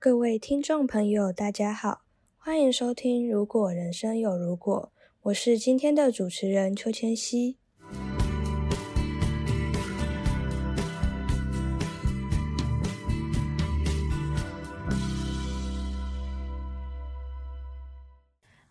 [0.00, 2.02] 各位听众朋友，大家好，
[2.36, 7.58] 欢迎收听《如果人生有如果》，我是今天的主持人邱千熙。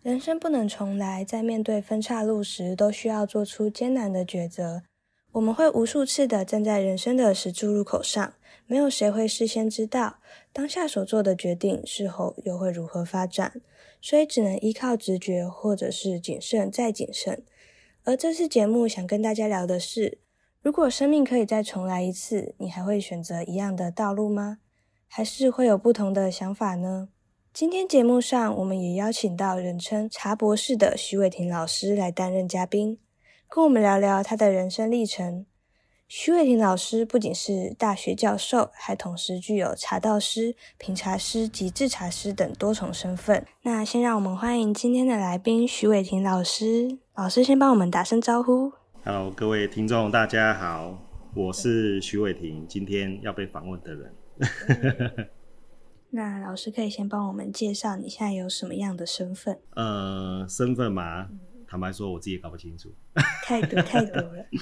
[0.00, 4.84] 人生不能重来，在面对分岔路时，都需要做出艰难的抉择。
[5.32, 8.32] 我们会无数次的站在人生的十字路口上，
[8.70, 10.18] 没有谁会事先知道
[10.52, 13.62] 当下所做的决定事后又会如何发展，
[14.02, 17.42] 所以只能依靠直觉，或者是谨慎再谨慎。
[18.04, 20.18] 而这次节目想跟大家聊的是，
[20.60, 24.58] 如果生命可以再重来一次，你还会选择一样的道路吗？
[25.06, 27.08] 还是会有不同的想法呢？
[27.54, 32.98] 今天节目上，我们也邀请到人称“茶博士”的徐伟婷老师来担任嘉宾，
[33.48, 35.46] 跟我们聊聊他的人生历程。
[36.10, 43.46] 许玮婷老师不仅是大学教授，还同时具有茶道师、品茶师及制茶师等多重身份。
[43.60, 46.96] 那先让我们欢迎今天的来宾徐伟霆老师。
[47.14, 48.72] 老师先帮我们打声招呼。
[49.04, 50.98] Hello，各位听众，大家好，
[51.34, 54.14] 我是徐伟霆，今天要被访问的人。
[56.08, 59.60] 那老师可以先帮我们介绍你现在有什么样的身份？
[59.74, 61.28] 呃，身份嘛，
[61.66, 62.90] 坦白说，我自己也搞不清楚。
[63.44, 64.46] 太多太多了。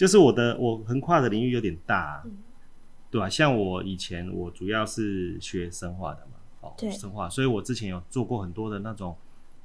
[0.00, 2.38] 就是我的，我横跨的领域有点大，嗯、
[3.10, 3.28] 对吧、啊？
[3.28, 9.14] 像我以前，我主要是学生化的嘛，哦，对，生化，所以我之前有做过很多的那种，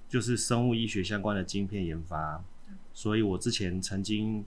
[0.10, 2.44] 就是生物医学相关的晶片研发。
[2.68, 4.44] 嗯、所以我之前曾经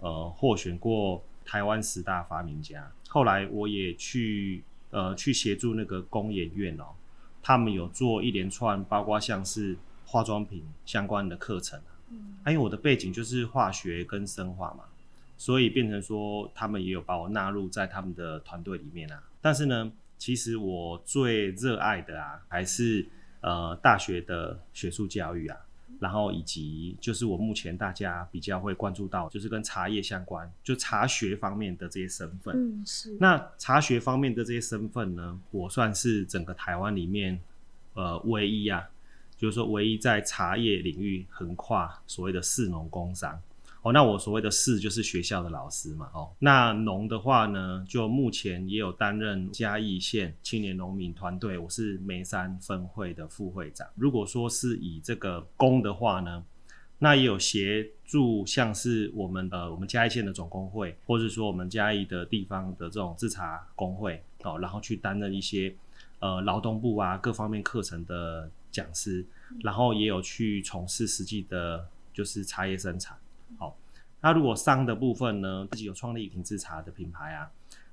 [0.00, 4.64] 呃获选过台湾十大发明家，后来我也去。
[4.90, 6.84] 呃，去协助那个工研院哦，
[7.42, 9.76] 他们有做一连串，包括像是
[10.06, 11.78] 化妆品相关的课程。
[12.08, 14.84] 嗯，因为我的背景就是化学跟生化嘛，
[15.36, 19.22] 所以变成说他们也有把我纳入在他们的团队里面啊。
[19.40, 23.06] 但是呢，其实我最热爱的啊，还是
[23.40, 25.56] 呃大学的学术教育啊。
[25.98, 32.54] 然后以及就是我目前大家比较会关注到，就是跟茶叶相关，就茶学方面的这些身份。
[32.54, 33.16] 嗯，是。
[33.18, 37.40] 那茶学方面的这些身份呢，我算是整个台湾里面，
[37.94, 38.86] 呃，唯一啊，
[39.38, 43.40] 就是说唯一在茶叶领域横跨所谓的士农工商。
[43.86, 53.86] 哦，那我所谓的士就是学校的老师嘛，哦，那农的话呢，就目前也有担任嘉义县青年农民团队，我是梅山分会的副会长。
[53.94, 56.44] 如果说是以这个工的话呢，
[56.98, 65.72] 那也有协助像是我们呃我们嘉义县的总工会，或者说我们嘉义的地方的这种制茶工会，哦，然后去担任一些
[66.18, 69.24] 呃劳动部啊各方面课程的讲师，
[69.62, 73.16] 然后也有去从事实际的，就是茶叶生产。
[73.58, 73.76] 好，
[74.20, 77.50] 那如果商的部分呢，自己有创立品质茶的品牌啊。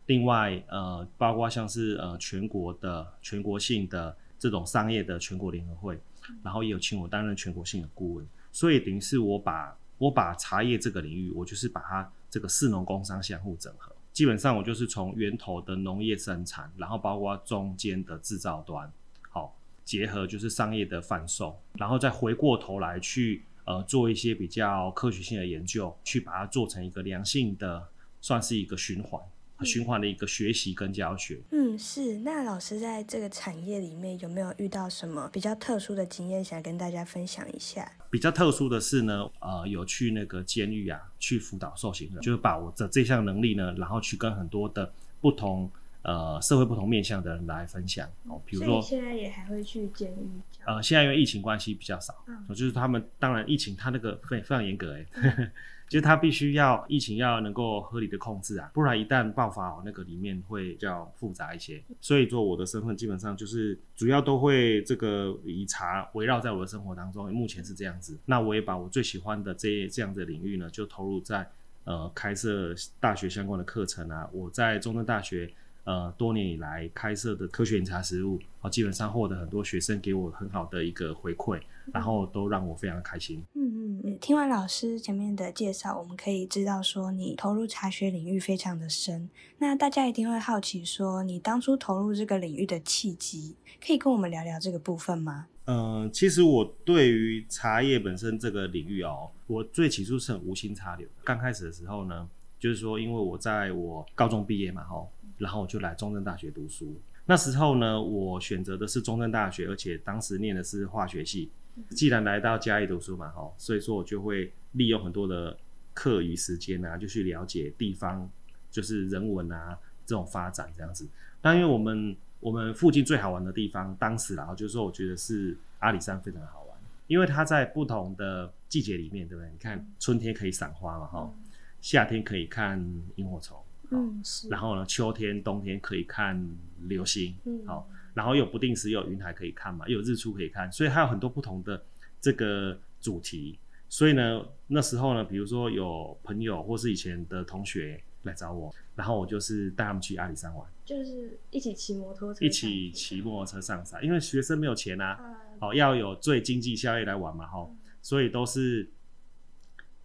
[0.08, 5.98] 另外，呃，包括像是呃全国的全国性的这种商业的全国联合会，
[6.44, 8.28] 然后也有请我担任全国性的顾问。
[8.52, 13.96] 所以等于是我把我把茶叶这个领域，我就是把它这个市农工商相互整合。
[14.12, 18.92] 基本上我就是从源头的农业生产，然后包括中间的制造端，
[19.30, 19.56] 好，
[19.86, 23.44] 结合就是商业的贩售，然后再回过头来去。
[23.66, 27.88] 呃，做一些比较科学性的研究，去把它做成一个良性的，
[28.20, 29.22] 算是一个循环，
[29.60, 31.40] 嗯、循环的一个学习跟教学。
[31.52, 32.18] 嗯，是。
[32.18, 37.90] 那老师在这个产业里面有没有遇到什么比较特殊的经验，想跟大家分享一下？
[38.10, 45.72] 比较特殊的是呢，呃，有去那个监狱啊，去辅导受刑人，就是把我的这项能力呢，然后去跟很多的不同。
[46.04, 50.30] 呃，社会不同面向的人来分享哦，比如说现在也还会去监狱。
[50.66, 55.52] 呃，现在因为疫情关系比较少，嗯，就是他们当然疫情他那个非非常严格哎，嗯、
[55.88, 61.82] 就是他必须要疫情要能够合理的控制啊，不然一旦爆发哦，那个里面会比较复杂一些。
[62.02, 68.20] 所以说我的身份基本上就是主要都会这个以茶围绕在我的生活当中，目前是这样子。
[68.26, 71.50] 那我也把我最喜欢的这这样的领域呢，就投入在
[71.86, 75.50] 呃开设大学相关的课程啊，我在中正大学。
[75.86, 81.60] 呃，多年以来开设的科学饮茶实务，啊，基本上获得很多学生给我很好的一个回馈，
[81.92, 83.44] 然后都让我非常开心。
[83.54, 89.30] 嗯嗯，听完老师前面的介绍，我们可以知道说你投入茶学领域非常的深。
[89.58, 93.56] 那大家一定会好奇说，你当初投入这个领域的契机，
[93.86, 95.48] 可以跟我们聊聊这个部分吗？
[95.66, 101.06] 嗯、呃，其实我对于茶叶本身这个领域哦，我最起初是很无心插柳。
[101.26, 105.10] 刚开始的时候呢，就是说，因为我在我高中毕业嘛，吼。
[105.38, 107.00] 然后我就来中正大学读书。
[107.26, 111.50] 那时候呢，我选择的是中正大学，而且当时念的是化学系。
[111.90, 115.58] 既然来到嘉义读书嘛，哈，所以说我就会利用很多的
[115.94, 118.30] 课余时间啊，就去了解地方，
[118.70, 121.08] 就是人文啊这种发展这样子。
[121.42, 126.78] 但因为我们我们附近最好玩的地方，当时然后就是说，我觉得是阿里山非常好玩，
[127.08, 129.50] 因为它在不同的季节里面，对不对？
[129.50, 131.34] 你看春天可以赏花嘛，哈，
[131.82, 132.80] 夏天可以看
[133.16, 133.58] 萤火虫，
[133.92, 134.48] 嗯，是。
[134.50, 136.40] 然后呢，秋天、冬天可以看
[136.88, 137.90] 流星，嗯，好。
[138.14, 141.84] 然后有不定时有云海可以看嘛，又有日出可以看，所以还有很多不同的
[142.22, 143.58] 这个主题。
[143.90, 158.90] 所以呢，那时候呢，比如说有朋友或是以前的同学来找我，然后我就是带他们去阿里山玩，就是一起骑摩托车，一起骑摩托车上山，因为学生没有钱啊，嗯、哦，要有最经济效益来玩嘛，哈、嗯，所以都是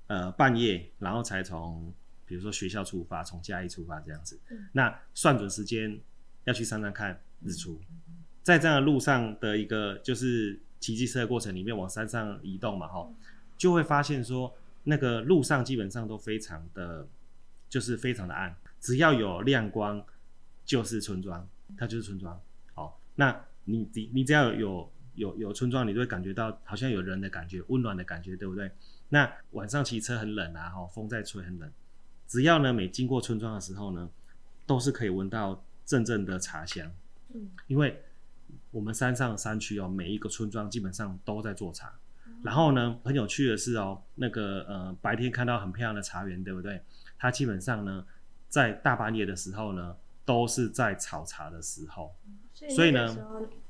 [0.06, 1.92] 呃半夜，然后才从
[2.28, 5.98] 比如说学校出发，从嘉义出发这样子，嗯、那算准时间
[6.44, 7.80] 要去山上看日出，
[8.42, 13.10] 在这样的路上的一个就是骑机车的过程里面往山上移动嘛，哈。
[13.56, 14.54] 就会发现说，
[14.84, 17.04] 那个路上基本上都非常的，
[17.68, 20.00] 就是非常的暗，只要有亮光，
[20.64, 21.44] 就是村庄，
[21.76, 22.40] 它就是村庄。
[22.74, 28.70] 好，那你你你只要有有有村庄，你就会感觉到好像有人的感觉，温暖的感觉，对不对？
[29.08, 31.68] 那晚上骑车很冷啊，哈，风在吹很冷。
[32.28, 34.08] 只要呢，每经过村庄的时候呢，
[34.66, 36.88] 都是可以闻到阵阵的茶香。
[37.34, 38.02] 嗯，因为
[38.70, 41.92] 我们山上山区哦，每一个村庄基本上都在做茶。
[42.42, 46.80] 然后呢，很有趣的是哦，那个呃，白天看到很漂亮的茶园，对不对？
[47.18, 48.04] 它基本上呢，
[48.48, 52.14] 在大半夜的时候呢，都是在炒茶的时候。
[52.52, 53.16] 所以呢，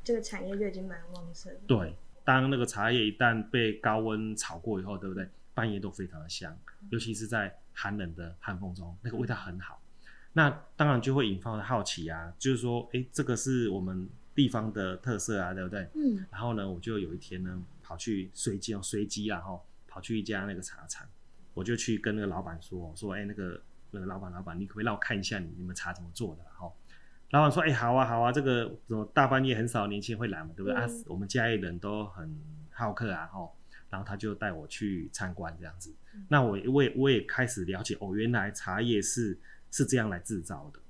[0.02, 1.54] 这个产业就已经蛮旺盛。
[1.66, 1.94] 对，
[2.24, 5.28] 当那个茶叶一旦被高温炒过以后，对不对？
[5.58, 6.56] 半夜都非常的香，
[6.90, 9.80] 尤其是在寒冷的寒风中，那个味道很好。
[10.32, 15.90] 那当然就会引发好奇啊，就是说，哎，这个是我们地方的特色啊，对不对？
[15.94, 16.24] 嗯。
[16.30, 17.62] 然后呢，我就有一天呢。
[17.88, 21.08] 跑去随机哦，随机啊哈，跑去一家那个茶厂，
[21.54, 23.58] 我就去跟那个老板说，说哎、欸、那个
[23.92, 26.76] 那个老板老板，你可不可以让我看一下你你们茶怎么做的然后？
[27.30, 30.86] 老板说哎、欸、好啊好啊，这个怎么大半夜很少年轻人会来嘛，对不对、嗯、啊？
[31.06, 32.38] 我们家里人都很
[32.70, 33.48] 好客啊哈，
[33.90, 39.38] 然后他就带我去参观这样子，嗯、那我我也我也开始了解哦，原来茶叶是
[39.70, 40.80] 是这样来制造的。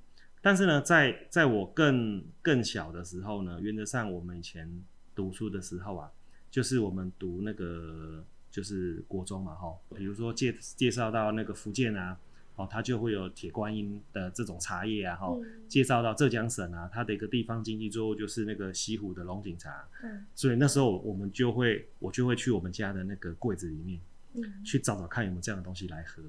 [0.40, 4.82] 但是呢，在在我更更小的时候呢，原则上我们以前
[5.14, 6.10] 读书的时候啊。
[6.50, 12.18] 就是我们读那个就是国中嘛，哈，比如说介介绍到那个福建啊，
[12.58, 24.00] 哦，它就会有铁观音的这种茶叶啊，哈、嗯，介绍到浙江省啊，它的一个地方经济作物就是那个西湖的龙井茶，嗯，所以那时候我们就会我就会去我们家的那个柜子里面，
[24.34, 26.20] 嗯，去找找看有没有这样的东西来喝，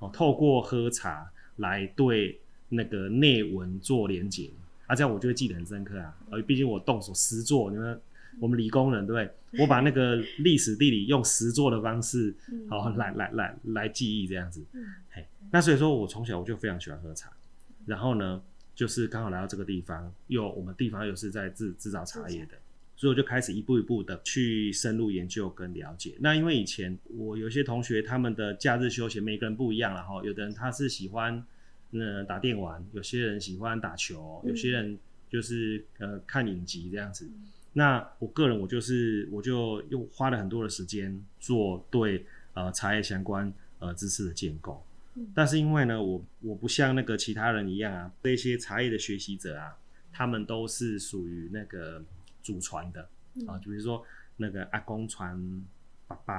[0.00, 2.38] 哦，透过喝茶来对
[2.68, 4.50] 那个内文做连结，
[4.86, 7.98] 啊，这样我就会记得很深刻啊，而，毕竟我动手实做，你们。
[8.40, 9.60] 我们理工人对不对？
[9.62, 12.34] 我把那个历史地理用实做的方式，
[12.68, 14.62] 好、嗯、来来来来记忆这样子。
[15.50, 17.32] 那所以说我从小我就非常喜欢喝茶，
[17.86, 18.42] 然后呢，
[18.74, 22.58] 就是刚好来到这个地方，又我们地方又是在制制造茶叶的，
[22.94, 26.14] 所以我就开始一步一步的去深入研究跟了解。
[26.20, 31.42] 那因为以前我有些同学他们的假日休闲每个人不一样了哈，有的人他是喜欢
[31.92, 34.98] 呃打电玩，有些人喜欢打球，有些人
[35.30, 37.24] 就是呃看影集这样子。
[37.24, 44.84] 嗯那我个人，我就是我就又花了很多的时间做对呃茶叶相关呃知识的建构，
[45.14, 49.78] 嗯、但是因为呢，我我不像那个其他人一样啊，这些茶叶的学习者啊，
[50.12, 52.02] 他们都是属于那个
[52.42, 54.04] 祖传的、嗯、啊，就比如说
[54.38, 55.40] 那个阿公传
[56.08, 56.34] 爸爸，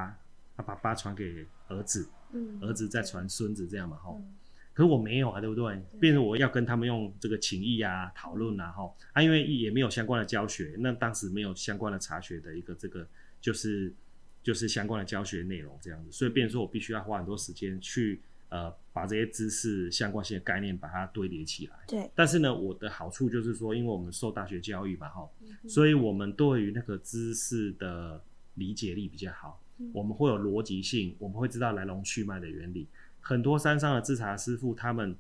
[0.58, 4.36] 啊爸爸传给儿子，嗯、儿子再传孙子这样嘛，吼、嗯。
[4.80, 5.78] 可是我没有啊，对不对？
[6.00, 13.06] 变成我要跟他们用这个情谊啊讨论啊，哈啊，因为也没有相关的教学，那当时没有相关的查学的一个这个
[13.42, 13.94] 就是
[14.42, 21.76] 就是相关的教学内容这样子，所以变成说我必须要花很多时间去呃把这些知识相关性的概念把它堆叠起来。
[21.86, 22.10] 对。
[22.16, 25.30] 但是呢，我的好处就是说，因为我们受大学教育嘛，哈，
[25.68, 32.88] 所以我们对于那个知识的理解力比较好，我们会有逻辑性，我们会知道来龙去脉的原理。
[33.22, 35.16] 很多山上的制茶师傅，他们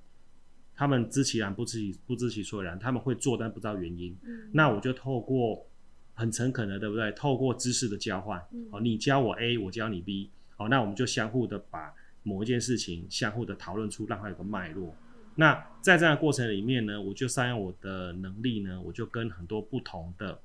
[0.75, 4.17] 他们知其然不知其不知其所以然，他们会做但不知道原因。
[4.23, 5.67] 嗯、那我就透过
[6.13, 7.11] 很诚恳的，对不对？
[7.11, 8.39] 透过知识的交换，
[8.71, 14.95] 哦、嗯，你教我 A，我教你 B，好，那我们就相互的把某一件事情相互的讨论出，让它有个脉络。
[15.35, 20.41] 那在这样的过程里面呢，我就善用我的能力呢，我就跟很多不同的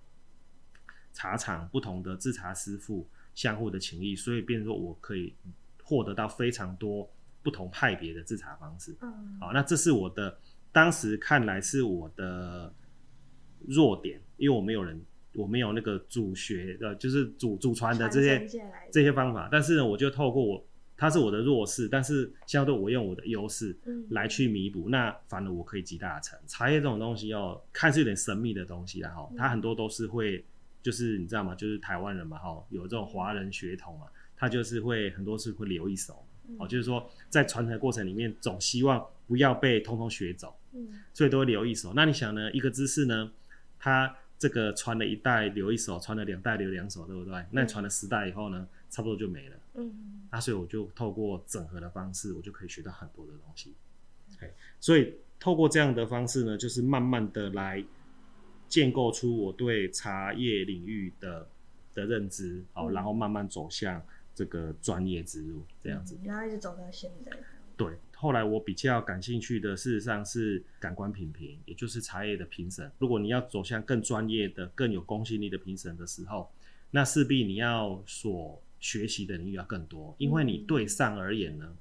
[1.13, 5.35] 茶厂、不同的制茶师傅相互的情谊，所以变成说我可以
[5.83, 7.11] 获得到非常多。
[7.45, 10.37] 不同派别的制茶方式，嗯，好，那这是我的
[10.73, 12.73] 当时看来是我的
[13.69, 15.01] 弱点，因为我没有人，
[15.35, 18.49] 我没有那个主学的，就是祖祖传的这些
[18.91, 19.49] 这些方法。
[19.53, 23.77] 但是呢，我就透过我它是我的弱势，但是相对我用我的优势
[24.11, 26.39] 来去弥补，嗯、那反而我可以集大成。
[26.47, 30.43] 茶叶这种东西哦，看似有点神秘的东西，然后它很多都是会，
[30.83, 31.55] 就是你知道吗？
[31.55, 36.25] 就是台湾人嘛，哈，有这种华人血统嘛，他就是会很多是会留一手，
[36.59, 41.93] 哦、嗯，就是说在传承的过程里面，总希望不要被通通学走，嗯，所以都会留一手。
[41.95, 42.51] 那你想呢？
[42.53, 43.31] 一个知识呢，
[43.79, 47.45] 它这个传了一代留一手，传了两代留两手，对不对？
[47.51, 49.57] 那你传了十代以后呢，差不多就没了。
[49.75, 53.75] 嗯，那所以我就透过整合的方式，我就可以学到很多的东西。
[54.37, 57.83] Okay, 所以透过这样的方式呢，就是慢慢的来
[58.69, 61.47] 建构出我对茶叶领域的
[61.95, 67.33] 的认知，好、嗯，然后慢慢走向这个专业之路，这样子，然后一直走到现在。
[67.77, 72.91] 对，后来我比较感兴趣的，事实上是感官品评，也就是茶叶的评审。
[72.99, 76.49] 如果你要走向更专业的、更有公信力的评审的时候，
[76.93, 81.75] 那势必你要所学习的领域要更多，因为你对上而言呢，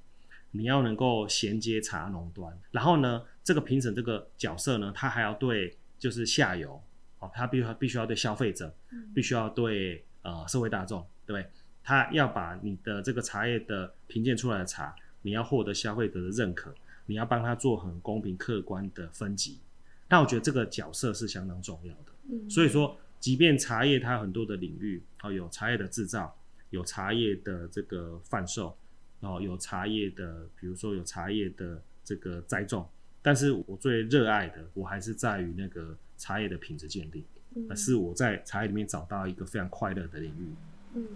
[0.50, 6.82] 你要能够衔接茶农端，然后呢，这个评审这个角色呢，他还要对就是下游，
[7.20, 8.74] 哦，他必须必须要对消费者，
[9.14, 11.50] 必须要对呃社会大众，对不对？
[11.84, 16.74] 他要把你的这个茶叶的评鉴出来的茶，你要获得消费者的认可，
[17.06, 19.60] 你要帮他做很公平客观的分级。
[20.08, 22.50] 那我觉得这个角色是相当重要的。
[22.50, 26.36] 所以说，即便茶叶它有很多的领域，哦，有茶叶的制造。
[26.70, 28.76] 有茶叶的这个贩售，
[29.20, 32.84] 然后有茶叶的，比如说有茶叶的这个栽种，
[33.22, 37.24] 但是我最热爱的，我还是在于那个茶叶的品质鉴定，
[37.54, 40.54] 嗯，是我在茶叶里面找到一个非常快乐的领域。
[40.94, 41.06] 嗯，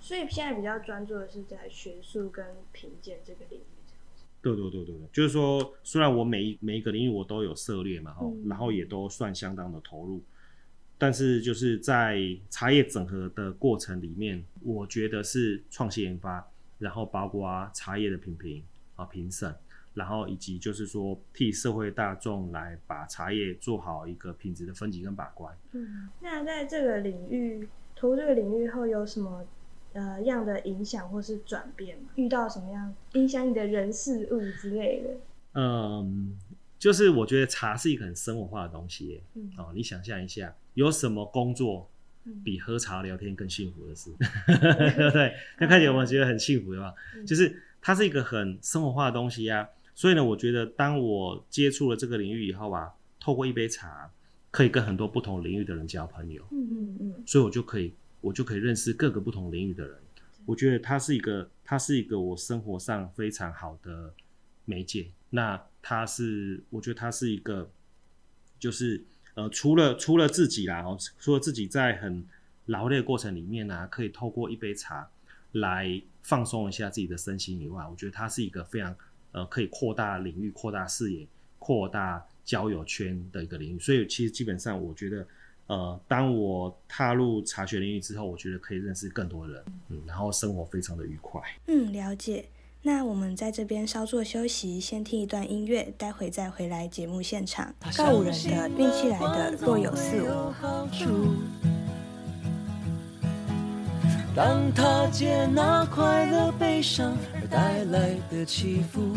[0.00, 3.62] 所以现在比较专注的是在学术跟评鉴这个领域，
[4.42, 10.22] 对对对对对，就是说，虽然我每一每一个领域我都有涉猎嘛，嗯，然后也都算相当的投入。
[10.96, 16.46] 但是就是在茶叶整合的过程里面，我觉得是创新研发，
[16.78, 18.62] 然后包括茶叶的品评
[18.96, 19.54] 啊评审，
[19.94, 25.56] 然后以及就是说替社会大众来把茶叶做好一个品质的分级跟把关。
[25.72, 27.66] 嗯，那在这个领域
[27.96, 29.46] 投入这个领域后有什么
[29.92, 32.10] 呃样的影响或是转变吗？
[32.16, 35.10] 遇到什么样影响你的人事物之类的？
[35.54, 36.38] 嗯。
[36.78, 41.86] 就是我觉得茶是一个很生活化的东西，嗯，哦，你想象一下，有什么工作
[42.42, 44.10] 比喝茶聊天更幸福的事？
[44.48, 44.58] 嗯、
[44.96, 45.34] 对不对？
[45.60, 46.94] 那看起来我们觉得很幸福，对吧？
[47.14, 49.68] 嗯、就是它是一个很生活化的东西呀、啊。
[49.94, 54.10] 所以呢，我觉得当我接触了这个领域以后啊，透过一杯茶，
[54.50, 59.96] 可以跟很多不同领域的人交朋友，嗯嗯嗯，所以我就可以，我就可以认识各个不同领域的人。
[60.46, 64.12] 我觉得它是一个，它是一个我生活上非常好的
[64.64, 65.10] 媒介。
[65.30, 67.70] 那他是，我觉得他是一个，
[68.58, 72.26] 就是呃，除了除了自己啦，哦，除了自己在很
[72.66, 75.08] 劳累的过程里面呢、啊，可以透过一杯茶
[75.52, 78.94] 来放松一下自己的身心以外，我觉得他是一个非常
[79.32, 81.26] 呃，可以扩大领域、扩大视野、
[81.58, 83.78] 扩大交友圈的一个领域。
[83.78, 85.26] 所以其实基本上，我觉得
[85.70, 91.40] 呃，当我踏入茶学领域之后，我觉得可以认识更多人，嗯，然后生活非常的愉快。
[91.68, 92.46] 嗯，了解。
[92.82, 97.72] 那我们在这边稍作休息，先听一段音乐，待会再回来节目现场。
[97.96, 100.52] 告五人的运气来的若有似无。
[104.34, 109.16] 当他接纳快乐悲伤而带来的起伏，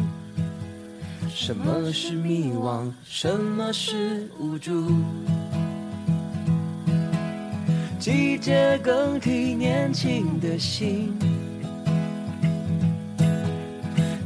[1.30, 2.94] 什么是迷惘？
[3.04, 4.92] 什么是无助？
[8.04, 11.18] 季节更替年轻的心。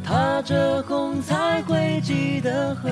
[0.03, 2.89] 踏着红彩汇集的河，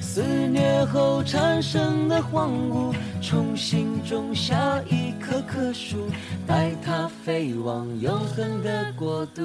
[0.00, 6.08] 肆虐后产生的荒芜，重新种下一棵棵树，
[6.46, 9.42] 带它飞往永恒的国度。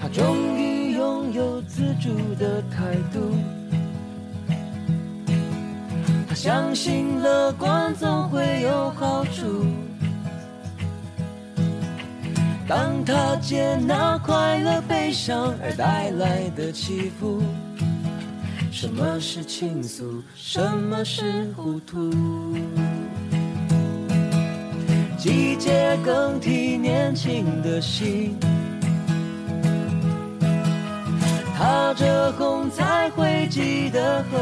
[0.00, 3.34] 他终于拥有自主的态度，
[6.36, 9.64] 相信乐观总会有好处。
[12.68, 17.42] 当他接纳快乐、悲伤而带来的起伏，
[18.70, 20.22] 什么是倾诉？
[20.34, 22.12] 什么是糊涂？
[25.16, 28.36] 季节更替年轻的心，
[31.56, 34.38] 踏着红彩汇集的河，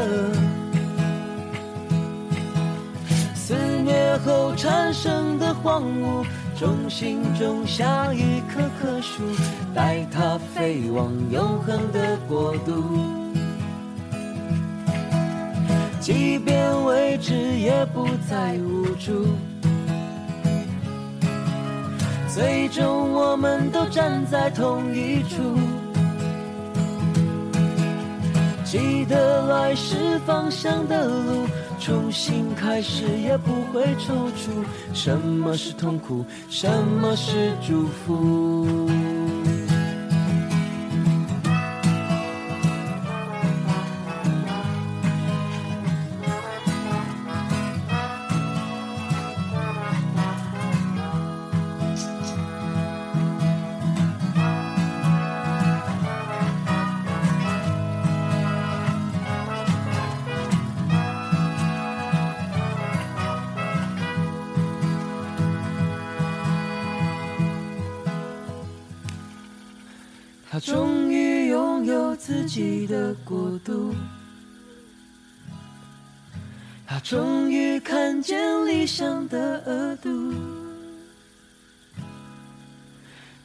[3.85, 6.25] 灭后产生的荒芜。
[6.57, 9.23] 重新种下一棵棵树，
[9.73, 12.81] 带它飞往永恒的国度。
[15.99, 19.35] 即便未知，也不再无助。
[22.33, 25.59] 最终我们都站在同一处。
[28.63, 29.24] 记得
[29.65, 31.47] 爱是方向的路，
[31.79, 34.63] 重新开始也不会踌躇。
[34.93, 36.23] 什么是痛苦？
[36.51, 36.69] 什
[37.01, 38.87] 么是祝福？
[73.65, 73.93] 度，
[76.85, 80.33] 他终于看见理想的额度。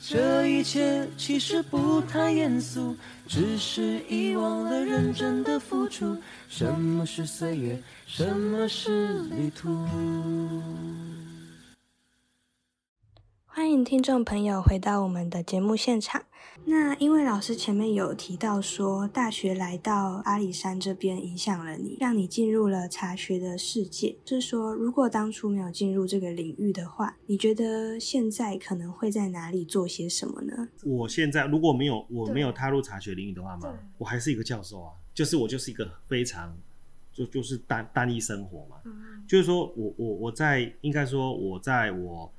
[0.03, 2.97] 这一切其实不太严肃，
[3.27, 6.17] 只是遗忘了认真的付出。
[6.49, 7.83] 什么是岁月？
[8.07, 9.87] 什么是旅途？
[13.53, 16.23] 欢迎听众朋友回到我们的节目现场。
[16.67, 24.17] 那因为老师前面有提到说，大学来到阿里山这边影响了你，让你进入了茶学的世界。
[24.25, 30.69] 就是说，如果当初没有进入这个领域的话，你觉得现在可能会在哪里做些什么呢？
[30.85, 36.57] 我现在如果没有我没有踏入茶学领域的话嘛，我还是一个教授啊，就是我就是一个非常
[37.13, 42.33] 就就是单单一生活嘛，嗯、就是说我我我在应该说我在我。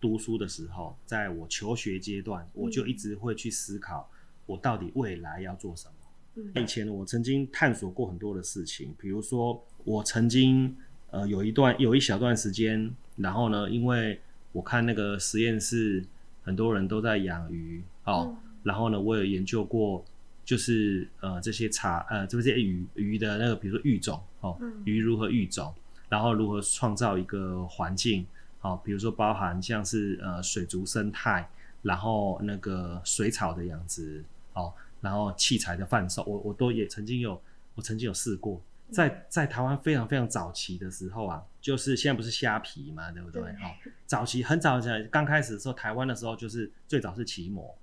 [0.00, 4.10] 读书的时候，在我求学阶段，我就一直会去思考，
[4.46, 5.94] 我到底未来要做什么。
[6.36, 10.74] 嗯、以前我曾经探索过很多的事情，比如说我曾经
[11.10, 14.18] 呃有一段有一小段时间，然后呢，因为
[14.52, 16.02] 我看那个实验室
[16.42, 20.02] 很多人都在养鱼哦，嗯、然后呢，我有研究过，
[20.44, 25.74] 就是呃这些茶呃这些鱼鱼的那个，比如说育种哦，嗯、鱼如何育种，
[26.08, 28.24] 然后如何创造一个环境。
[28.62, 31.48] 好，比如说包含像是呃水族生态，
[31.80, 34.70] 然后那个水草的养殖，哦，
[35.00, 37.40] 然后器材的贩售，我我都也曾经有，
[37.74, 43.42] 我曾经有试过，在在台湾非常非常早期的时候啊，就是现在不是虾皮嘛，对不对？
[43.54, 43.72] 好、哦，
[44.04, 47.74] 早期很早前刚开始的时候，台湾的时候就是最早是奇摩，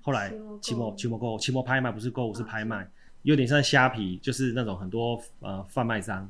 [0.00, 2.88] 后来奇摩奇摩购物，奇摩拍卖不是购物是拍卖，
[3.24, 6.26] 有点像虾皮，就是那种很多呃贩卖商，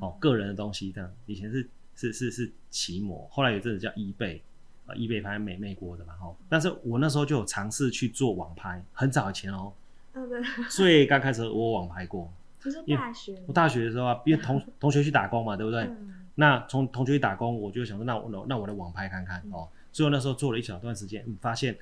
[0.00, 1.66] 哦个人的东西这样，以前是。
[1.96, 4.40] 是是是奇摩，后来有阵子叫 eBay，
[4.84, 9.72] 啊 eBay 拍美美国的嘛吼，但是我那时候就有尝试去做网拍，很早以前哦，
[10.12, 12.30] 嗯对，最刚开始我网拍过，
[12.62, 15.84] 不是大学，我大学的时候啊，因为同 同学去打工嘛，对不对？
[15.84, 21.76] 嗯、那从同学去打工，我就想说，那我那我的网拍看看、嗯、哦，所以我那时候做了一小段时间，嗯，发现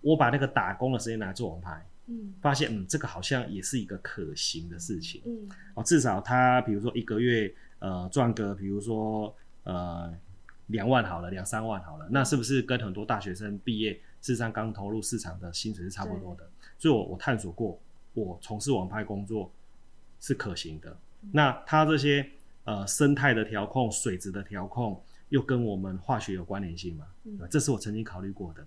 [0.00, 9.32] 我把那个打工的时间拿来做网拍，嗯，发现嗯这个好像也是一个可行的事情，嗯，哦，至少他比如说一个月呃赚个比如说。
[9.64, 10.12] 呃，
[10.68, 16.48] 两万好了，两三万好了，那是不是跟很多大学生毕业，事实上刚投入市场的薪水是差不多的？
[16.78, 17.78] 所以我，我我探索过，
[18.14, 19.52] 我从事网拍工作
[20.20, 20.90] 是可行的。
[21.22, 22.26] 嗯、那它这些
[22.64, 27.04] 呃生态的调控、水质的调控，又跟我们化学有关联性嘛？
[27.24, 28.64] 嗯、这是我曾经考虑过的。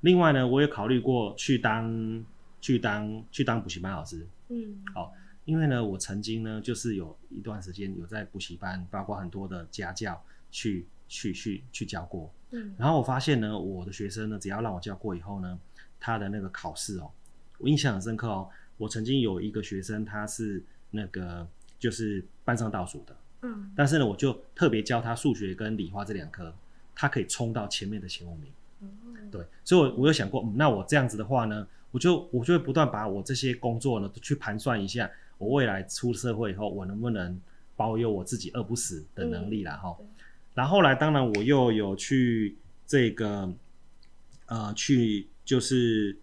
[0.00, 2.24] 另外呢，我也考虑过去当
[2.60, 4.26] 去当去当补习班老师。
[4.48, 5.12] 嗯，好、哦，
[5.46, 10.22] 因为呢，我曾经呢，就是有一段时间有在补习班，包括很多的家教。
[10.54, 15.58] 去去去去教过，嗯，然后我发现呢，我的学生呢，只要让我教过以后呢，
[15.98, 17.10] 他的那个考试哦，
[17.58, 18.48] 我印象很深刻哦。
[18.76, 20.62] 我曾经有一个学生，他是
[20.92, 21.44] 那个
[21.76, 26.54] 就是班上倒数的，嗯，但是呢，我就特别教他数学跟理化这两科，
[26.94, 37.40] 他可以冲到前面的前五名，嗯，对，所以我，我我有想过，嗯，那我这样子的话呢，我就我就会不断把我这些工作呢，去盘算一下，我未来出社会以后，我能不能
[37.76, 39.96] 保有我自己饿不死的能力啦，哈。
[40.54, 43.52] 然后来，当然我又有去这个，
[44.46, 46.16] 呃，去就是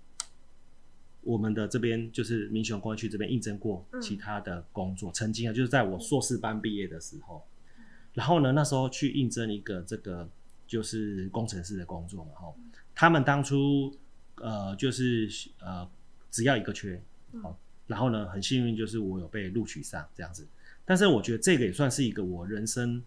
[1.22, 5.12] 我们的这边，就是民雄工业区这边应征过其他的工作。
[5.12, 7.46] 嗯、曾经啊，就是在我硕士班毕业的时候，
[8.13, 10.30] 然后呢，那时候去应征一个这个
[10.65, 12.54] 就是工程师的工作嘛，哈。
[12.96, 13.94] 他们当初
[14.36, 15.86] 呃，就是呃，
[16.30, 17.04] 只要一个缺，
[17.44, 20.48] 好，然后呢，很幸运就是我有被录取上这样子。
[20.86, 23.04] 但是我觉得这个也算是一个我人生。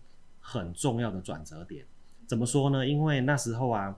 [0.47, 1.87] 很重要的转折点，
[2.27, 2.87] 怎么说呢？
[2.87, 3.97] 因为那时候啊，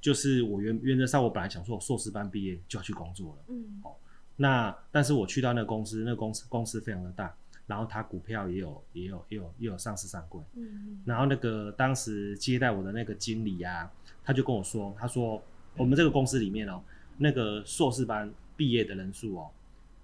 [0.00, 3.94] 就是我原原则上我本来想说，我硕士班毕业就要去工作了，嗯，哦，
[4.36, 13.92] 那但是我去到那个公司，那个公司公司非常的大，然后他股票也有也有也有也有上市上柜，嗯嗯，然后那个当时接待我的那个经理啊，
[14.24, 15.42] 他就跟我说，他说
[15.76, 16.82] 我们这个公司里面哦，
[17.18, 19.50] 那个硕士班毕业的人数哦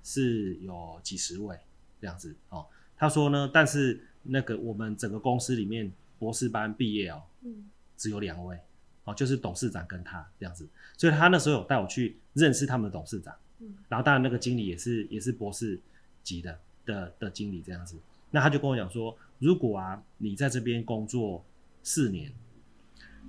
[0.04, 1.58] 是有几十位
[2.00, 2.66] 这样子哦，
[2.98, 8.58] 他说呢，但是那个我们整个公司里面博士班毕业哦，嗯，只有两位
[9.04, 15.80] 哦，就是董事长跟他这样子，所以他那时候有带我去认识他们的董事长，嗯，然后当然那个经理也是也是博士
[16.22, 16.58] 级的。
[16.86, 17.94] 的的经理这样子，
[18.30, 21.44] 那他就跟我讲说，如果啊你在这边工作
[21.82, 22.32] 四年，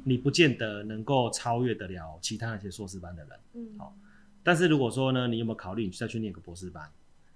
[0.05, 3.93] 你不见得能够超越得了其他那些硕士班的人，嗯，好，
[4.41, 6.89] 但是如果说呢，你有没有考虑你再去念个博士班？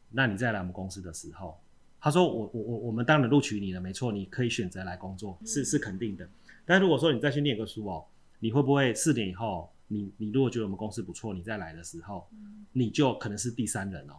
[0.09, 1.59] 那你再来我们公司的时候，
[2.05, 6.29] 他说我我我我们当然录取你了，没错，你可以选择来工作，是是肯定的。
[6.63, 8.05] 但如果说你再去念个书哦，
[8.37, 12.29] 你会不会四年以后，你你如果觉得我们公司不错，你再来的时候，
[12.73, 14.13] 你就可能是第三人哦。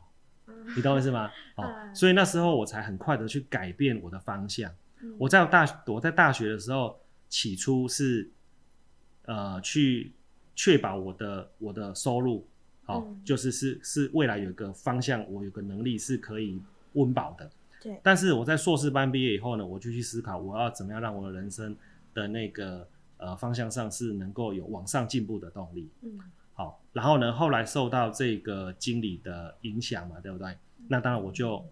[0.75, 1.31] 你懂我意思吗？
[1.55, 4.69] 哦，所以那时候我才很快的去改变我的方向。
[5.17, 8.29] 我在大我在大学的时候，起初是
[9.27, 10.13] 呃去
[10.57, 12.45] 确保我的我的收入，
[12.83, 16.61] 好，就是是是未来有一个方向，我有个能力是可以
[16.95, 17.49] 温饱的。
[17.87, 18.01] 对。
[18.03, 21.77] 但是我在硕士班毕业以后呢，我就去思考我要怎么样让我的人生
[22.13, 25.89] 的那个呃方向上是能够有往上进步的动力。
[26.03, 26.19] 嗯。
[26.53, 30.57] 好，然后呢，后来受到这个经理的影响嘛，对不对？
[30.89, 31.63] 那当然我就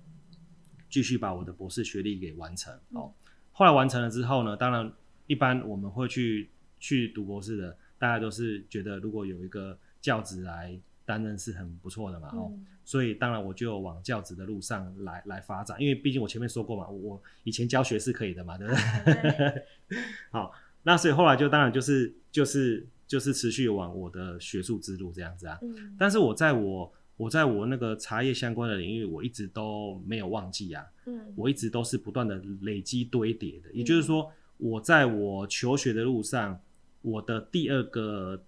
[0.91, 2.73] 继续把我的博士学历给完成。
[2.91, 3.11] 哦，
[3.53, 4.93] 后来完成了之后呢，当然
[5.27, 12.29] 一般我们会去去读博士的，大家都是觉得如果有一个教职来担任是很不错的嘛。
[12.35, 12.53] 哦，
[12.85, 19.99] 所以当然我就往教职的路上来来发展，因为毕竟我前面说过嘛，我以前教学是可以的嘛，对不对？
[20.31, 22.87] 好，那所以后来就当然就是就是。
[23.07, 36.59] 就是持续往我的学术之路这样子啊，嗯，但是我在我我在我那个茶叶相关的领域，我一直都没有忘记啊，嗯，我一直都是不断的累积堆叠的，也就是说，我在我求学的路上，
[37.03, 38.43] 我的第二个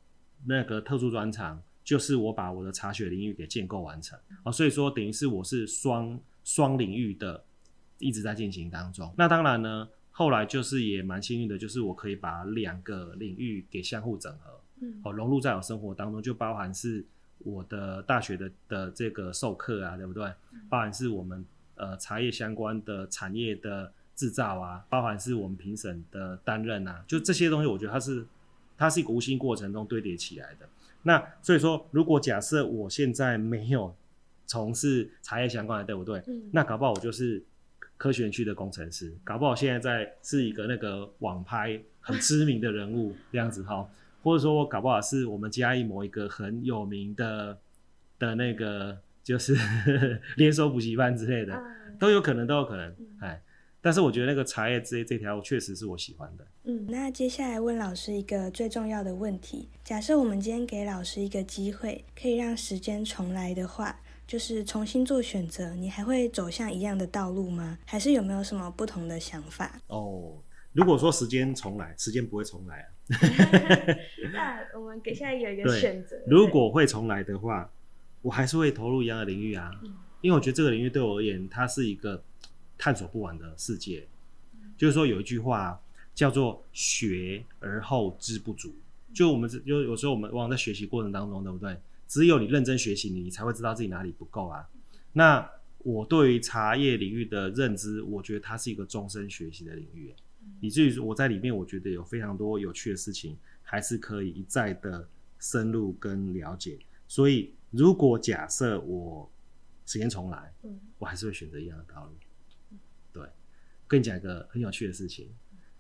[0.46, 7.42] 那个特殊专长，就是我把我的茶学领域给建构完成啊，所以说等于是我是双双领域的
[7.99, 9.88] 一直在进行当中，那当然呢。
[10.18, 17.05] 后来就是也蛮幸运的，就是我可以把两个领域给相互整合，嗯，哦，融入在我生活当中，就包含是
[17.40, 20.25] 我的大学的的这个授课啊，对不对？
[20.55, 21.44] 嗯、包含是我们
[21.75, 28.27] 呃茶叶相关的产业的制造啊，包含是我们评审的担任啊，就这些东西，我觉得它是
[28.79, 30.66] 它是一个无形过程中堆叠起来的。
[31.07, 33.95] 那所以说，如果假设我现在没有
[34.47, 36.23] 从事茶叶相关的，对不对？
[36.27, 37.42] 嗯，那搞不好我就是。
[37.99, 43.88] 科学园区的工程师，搞不好现在在是一个那个网拍很知名的人物 这样子哈，
[44.23, 47.57] 或者说我搞不好是我们嘉义某一个很有名的
[48.19, 49.57] 的那个就是
[50.37, 51.59] 连锁补习班之类的，
[51.99, 53.40] 都有可能，都有可能，哎，
[53.87, 56.44] 但是我觉得那个茶叶这这条确实是我喜欢的。
[56.64, 63.96] 嗯，那接下来问老师一个最重要的问题：假设我们今天给老师一个机会，可以让时间重来的话。
[64.27, 67.79] 就是重新做选择，你还会走向一样的道路吗？
[67.85, 69.81] 还是有没有什么不同的想法？
[69.87, 70.33] 哦，
[70.72, 72.88] 如果说时间重来，时间不会重来啊。
[74.35, 76.16] 那我们给下来有一个选择。
[76.27, 77.70] 如果会重来的话，
[78.20, 82.20] 我还是会投入一样的领域啊，嗯，因为我觉得这个领域对我而言，它是一个
[82.79, 84.07] 探索不完的世界。
[84.55, 85.81] 嗯，就是说有一句话
[86.15, 88.75] 叫做“学而后知不足”，
[89.15, 91.77] 就我们就有时候我们往往在学习过程当中，对不对？
[92.09, 94.69] 只有你认真学习，你才会知道自己哪里不够啊。
[95.12, 100.15] 那我对于茶叶领域的认知，我觉得它是一个终身学习的领域，
[100.61, 105.09] 以至于我在里面，我觉得有非常多有趣的事情，还是可以一再的
[105.39, 106.79] 深入跟了解。
[107.09, 109.31] 所以，如果假设我
[109.85, 110.53] 时间重来，
[110.99, 112.12] 我还是会选择一样的道路。
[113.87, 115.29] 对，跟你讲一个很有趣的事情，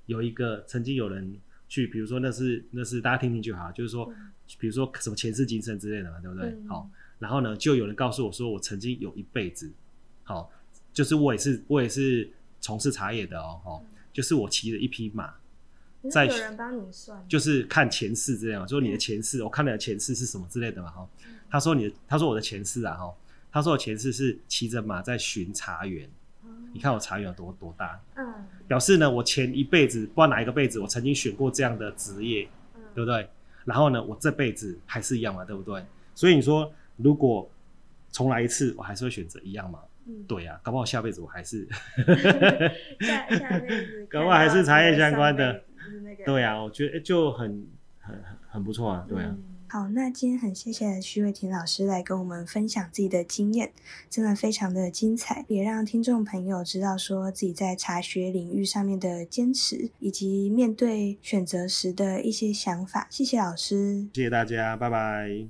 [0.06, 1.38] 有一个曾经有人
[1.68, 4.12] 去，比如说那是那是大家听听就好，就是说。
[4.60, 6.46] 比如说什么前世今生之类的嘛，对不对？
[6.50, 6.88] 嗯、好，
[7.18, 9.68] 然后呢，就有人告诉我说，我曾经有一辈子，
[10.22, 10.48] 好，
[10.92, 15.34] 就是我也是我也是从事茶叶的哦，就是我骑了一匹马，
[16.08, 23.12] 在有人帮你算，就是看前世这样，说你的前世，嗯、我看你的前世是什么之类的嘛，哈、嗯，他说你，他说我的前世啊，哈，
[23.50, 26.12] 他说我前世是骑着马在巡茶园，嗯、
[26.76, 28.34] 你看我茶园有多多大，嗯，
[28.68, 33.26] 表示呢，我前一辈子不知道哪一个辈子，我曾经选过这样的职业，嗯、对不对？
[33.64, 35.82] 然后呢，我这辈子还是一样嘛，对不对？
[36.14, 37.50] 所以你说，如果
[38.12, 39.78] 重来一次，我还是会选择一样嘛？
[40.06, 41.66] 嗯，对呀、啊，搞不好下辈子我还是
[43.00, 45.62] 下下辈子， 搞不好还是茶叶相关的，
[46.04, 47.66] 那个、对呀、啊，我觉得就很
[48.00, 49.30] 很很不错啊，对啊。
[49.30, 53.72] 嗯好，那今天很谢谢徐伟婷老师来跟我们分享自己的经验，
[54.08, 63.08] 真的非常的精彩，也让听众朋友知道说自己在茶学领域上面的坚持，以及面对选择时的一些想法。
[63.10, 65.46] 谢谢老师，谢谢大家，拜拜。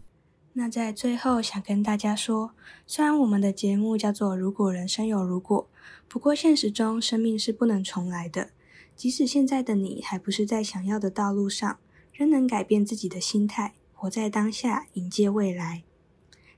[0.54, 2.52] 那在最后想跟大家说，
[2.86, 5.68] 虽然我们的节目叫做“如果人生有如果”，
[6.08, 8.48] 不过现实中生命是不能重来的。
[8.96, 11.78] 即使现在的你还不是在想要的道路上，
[12.14, 13.74] 仍能改变自己的心态。
[14.06, 15.82] 活在当下，迎接未来。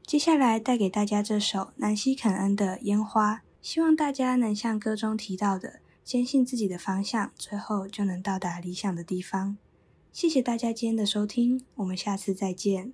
[0.07, 9.57] 接下来带给大家这首南希肯恩的《烟花》，希望大家能像歌中提到的，坚信自己的方向，最后就能到达理想的地方。
[10.13, 12.93] 谢谢大家今天的收听，我们下次再见。